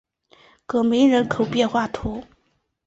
[0.65, 2.27] 戈梅人口变化图示